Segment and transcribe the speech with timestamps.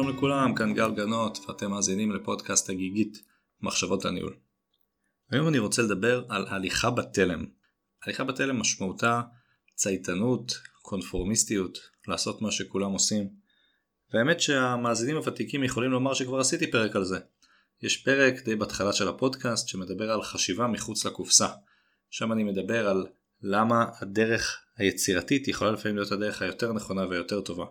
[0.00, 3.22] לכולם, כאן גל גנות ואתם מאזינים לפודקאסט הגיגית
[3.60, 4.36] מחשבות הניהול.
[5.30, 7.46] היום אני רוצה לדבר על הליכה בתלם.
[8.04, 9.20] הליכה בתלם משמעותה
[9.74, 13.28] צייתנות, קונפורמיסטיות, לעשות מה שכולם עושים.
[14.12, 17.18] והאמת שהמאזינים הוותיקים יכולים לומר שכבר עשיתי פרק על זה.
[17.82, 21.48] יש פרק די בהתחלה של הפודקאסט שמדבר על חשיבה מחוץ לקופסה.
[22.10, 23.06] שם אני מדבר על
[23.42, 27.64] למה הדרך היצירתית יכולה לפעמים להיות הדרך היותר נכונה ויותר טובה.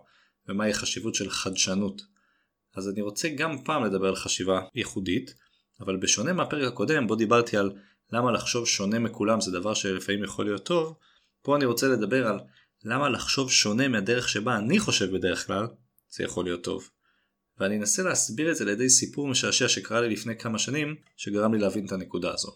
[0.48, 2.02] ומהי החשיבות של חדשנות.
[2.74, 5.34] אז אני רוצה גם פעם לדבר על חשיבה ייחודית,
[5.80, 7.72] אבל בשונה מהפרק הקודם בו דיברתי על
[8.12, 10.94] למה לחשוב שונה מכולם זה דבר שלפעמים יכול להיות טוב,
[11.42, 12.40] פה אני רוצה לדבר על
[12.84, 15.66] למה לחשוב שונה מהדרך שבה אני חושב בדרך כלל,
[16.10, 16.90] זה יכול להיות טוב.
[17.58, 21.54] ואני אנסה להסביר את זה על ידי סיפור משעשע שקרה לי לפני כמה שנים, שגרם
[21.54, 22.52] לי להבין את הנקודה הזו.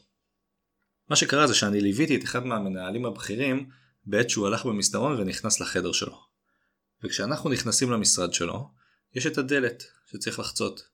[1.09, 3.69] מה שקרה זה שאני ליוויתי את אחד מהמנהלים הבכירים
[4.07, 6.19] בעת שהוא הלך במסדרון ונכנס לחדר שלו.
[7.05, 8.69] וכשאנחנו נכנסים למשרד שלו,
[9.17, 10.89] יש את הדלת שצריך לחצות.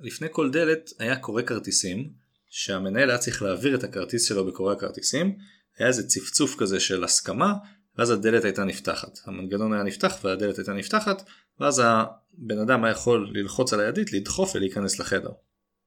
[0.00, 2.10] לפני כל דלת היה קורא כרטיסים,
[2.50, 5.36] שהמנהל היה צריך להעביר את הכרטיס שלו בקורא הכרטיסים,
[5.78, 7.52] היה איזה צפצוף כזה של הסכמה,
[7.98, 9.18] ואז הדלת הייתה נפתחת.
[9.24, 11.22] המנגנון היה נפתח והדלת הייתה נפתחת,
[11.60, 15.30] ואז הבן אדם היה יכול ללחוץ על הידית, לדחוף ולהיכנס לחדר.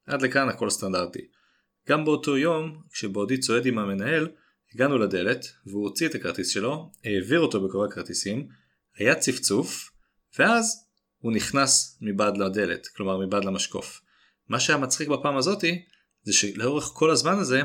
[0.06, 1.28] עד לכאן הכל סטנדרטי.
[1.90, 4.28] גם באותו יום, כשבעודי צועד עם המנהל,
[4.74, 8.48] הגענו לדלת, והוא הוציא את הכרטיס שלו, העביר אותו בקורא הכרטיסים,
[8.96, 9.92] היה צפצוף,
[10.40, 10.89] ואז
[11.20, 14.02] הוא נכנס מבעד לדלת, כלומר מבעד למשקוף.
[14.50, 15.86] מה שהיה מצחיק בפעם הזאתי,
[16.24, 17.62] זה שלאורך כל הזמן הזה,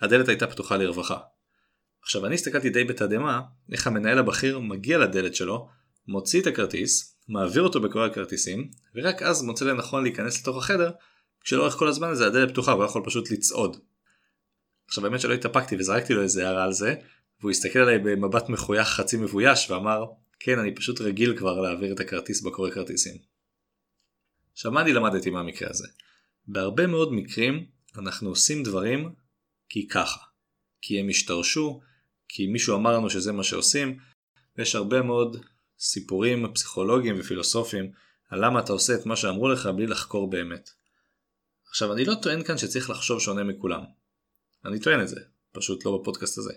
[0.00, 1.18] הדלת הייתה פתוחה לרווחה.
[2.02, 3.40] עכשיו אני הסתכלתי די בתדהמה,
[3.72, 5.68] איך המנהל הבכיר מגיע לדלת שלו,
[6.08, 10.90] מוציא את הכרטיס, מעביר אותו בקורא הכרטיסים, ורק אז מוצא לנכון להיכנס לתוך החדר,
[11.40, 13.76] כשלאורך כל הזמן הזה הדלת פתוחה והוא יכול פשוט לצעוד.
[14.88, 16.94] עכשיו באמת שלא התאפקתי וזרקתי לו איזה הערה על זה,
[17.40, 20.04] והוא הסתכל עליי במבט מחוייך חצי מבויש ואמר,
[20.40, 23.18] כן, אני פשוט רגיל כבר להעביר את הכרטיס בקורא כרטיסים.
[24.52, 25.88] עכשיו מה אני למדתי מהמקרה הזה?
[26.46, 27.66] בהרבה מאוד מקרים
[27.96, 29.14] אנחנו עושים דברים
[29.68, 30.20] כי ככה.
[30.80, 31.80] כי הם השתרשו,
[32.28, 33.98] כי מישהו אמר לנו שזה מה שעושים,
[34.56, 35.44] ויש הרבה מאוד
[35.78, 37.92] סיפורים פסיכולוגיים ופילוסופיים
[38.28, 40.70] על למה אתה עושה את מה שאמרו לך בלי לחקור באמת.
[41.68, 43.82] עכשיו אני לא טוען כאן שצריך לחשוב שונה מכולם.
[44.64, 45.20] אני טוען את זה,
[45.52, 46.52] פשוט לא בפודקאסט הזה.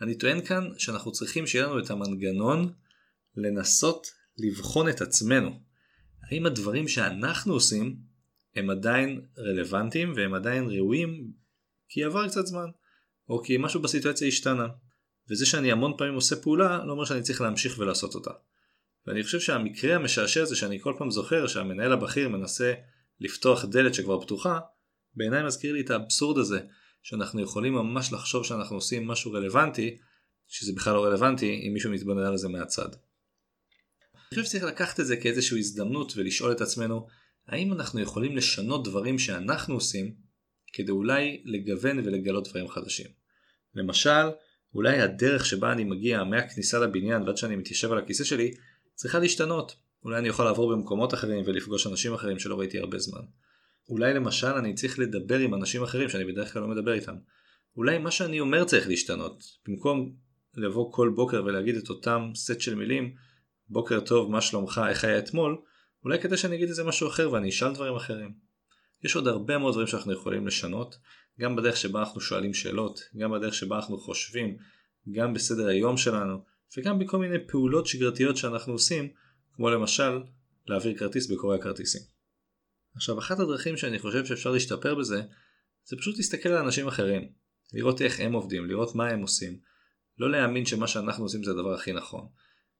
[0.00, 2.72] אני טוען כאן שאנחנו צריכים שיהיה לנו את המנגנון
[3.36, 4.06] לנסות
[4.38, 5.50] לבחון את עצמנו.
[6.30, 7.96] האם הדברים שאנחנו עושים
[8.56, 11.32] הם עדיין רלוונטיים והם עדיין ראויים
[11.88, 12.66] כי עבר קצת זמן,
[13.28, 14.66] או כי משהו בסיטואציה השתנה.
[15.30, 18.30] וזה שאני המון פעמים עושה פעולה לא אומר שאני צריך להמשיך ולעשות אותה.
[19.06, 22.74] ואני חושב שהמקרה המשעשע זה שאני כל פעם זוכר שהמנהל הבכיר מנסה
[23.20, 24.58] לפתוח דלת שכבר פתוחה,
[25.14, 26.60] בעיניי מזכיר לי את האבסורד הזה
[27.02, 29.98] שאנחנו יכולים ממש לחשוב שאנחנו עושים משהו רלוונטי,
[30.48, 32.88] שזה בכלל לא רלוונטי אם מישהו מתבונן על זה מהצד.
[34.32, 37.06] אני חושב שצריך לקחת את זה כאיזושהי הזדמנות ולשאול את עצמנו
[37.48, 40.14] האם אנחנו יכולים לשנות דברים שאנחנו עושים
[40.72, 43.06] כדי אולי לגוון ולגלות דברים חדשים.
[43.74, 44.28] למשל,
[44.74, 48.54] אולי הדרך שבה אני מגיע מהכניסה לבניין ועד שאני מתיישב על הכיסא שלי
[48.94, 49.76] צריכה להשתנות.
[50.04, 53.22] אולי אני יכול לעבור במקומות אחרים ולפגוש אנשים אחרים שלא ראיתי הרבה זמן.
[53.88, 57.14] אולי למשל אני צריך לדבר עם אנשים אחרים שאני בדרך כלל לא מדבר איתם.
[57.76, 59.44] אולי מה שאני אומר צריך להשתנות.
[59.68, 60.12] במקום
[60.56, 63.14] לבוא כל בוקר ולהגיד את אותם סט של מילים,
[63.68, 65.62] בוקר טוב, מה שלומך, איך היה אתמול,
[66.04, 68.34] אולי כדי שאני אגיד איזה משהו אחר ואני אשאל דברים אחרים.
[69.04, 70.98] יש עוד הרבה מאוד דברים שאנחנו יכולים לשנות,
[71.40, 74.56] גם בדרך שבה אנחנו שואלים שאלות, גם בדרך שבה אנחנו חושבים,
[75.12, 76.44] גם בסדר היום שלנו,
[76.78, 79.08] וגם בכל מיני פעולות שגרתיות שאנחנו עושים,
[79.52, 80.22] כמו למשל
[80.66, 82.02] להעביר כרטיס בקורא הכרטיסים.
[82.96, 85.22] עכשיו אחת הדרכים שאני חושב שאפשר להשתפר בזה,
[85.84, 87.28] זה פשוט להסתכל על אנשים אחרים,
[87.72, 89.58] לראות איך הם עובדים, לראות מה הם עושים,
[90.18, 92.28] לא להאמין שמה שאנחנו עושים זה הדבר הכי נכון.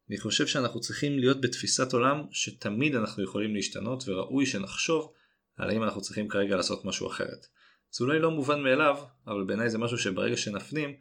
[0.08, 5.12] אני חושב שאנחנו צריכים להיות בתפיסת עולם שתמיד אנחנו יכולים להשתנות וראוי שנחשוב
[5.56, 7.46] על האם אנחנו צריכים כרגע לעשות משהו אחרת.
[7.90, 8.96] זה אולי לא מובן מאליו,
[9.26, 10.96] אבל בעיניי זה משהו שברגע שנפנים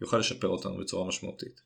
[0.00, 1.60] יוכל לשפר אותנו בצורה משמעותית.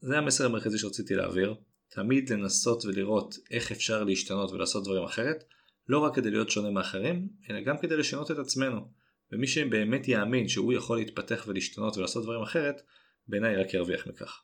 [0.00, 1.54] זה המסר המרכזי שרציתי להעביר,
[1.88, 5.44] תמיד לנסות ולראות איך אפשר להשתנות ולעשות דברים אחרת,
[5.88, 8.88] לא רק כדי להיות שונה מאחרים, אלא גם כדי לשנות את עצמנו.
[9.32, 12.82] ומי שבאמת יאמין שהוא יכול להתפתח ולהשתנות ולעשות דברים אחרת,
[13.28, 14.42] בעיניי רק ירוויח מכך.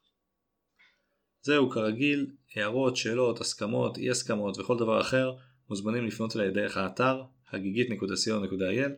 [1.42, 5.32] זהו כרגיל, הערות, שאלות, הסכמות, אי הסכמות וכל דבר אחר
[5.70, 7.22] מוזמנים לפנות אליי דרך האתר
[7.52, 8.90] הגיגית.co.il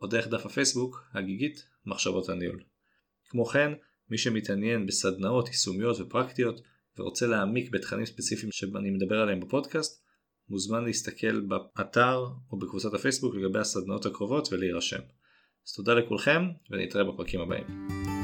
[0.00, 2.62] או דרך דף הפייסבוק הגיגית מחשבות הניהול.
[3.28, 3.72] כמו כן,
[4.10, 6.60] מי שמתעניין בסדנאות יישומיות ופרקטיות
[6.98, 10.04] ורוצה להעמיק בתכנים ספציפיים שאני מדבר עליהם בפודקאסט,
[10.48, 11.40] מוזמן להסתכל
[11.76, 15.00] באתר או בקבוצת הפייסבוק לגבי הסדנאות הקרובות ולהירשם.
[15.66, 18.17] אז תודה לכולכם ונתראה בפרקים הבאים.